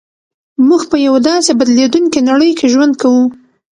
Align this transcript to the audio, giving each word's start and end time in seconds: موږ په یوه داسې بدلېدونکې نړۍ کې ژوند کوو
موږ 0.67 0.81
په 0.91 0.97
یوه 1.05 1.19
داسې 1.29 1.51
بدلېدونکې 1.59 2.19
نړۍ 2.29 2.51
کې 2.59 2.65
ژوند 2.73 2.93
کوو 3.01 3.23